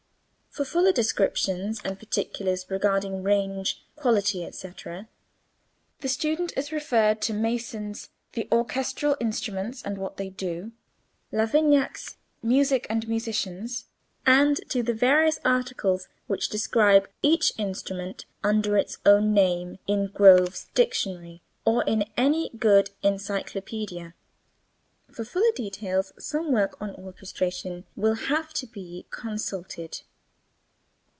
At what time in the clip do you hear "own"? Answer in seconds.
19.05-19.33